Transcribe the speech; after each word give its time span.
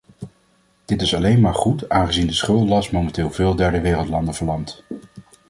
Dit 0.85 1.01
is 1.01 1.15
alleen 1.15 1.39
maar 1.41 1.53
goed, 1.53 1.89
aangezien 1.89 2.27
de 2.27 2.33
schuldenlast 2.33 2.91
momenteel 2.91 3.31
veel 3.31 3.55
derdewereldlanden 3.55 4.33
verlamt. 4.33 4.83